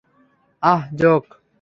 আহ, 0.63 0.81
জোঁক। 0.95 1.25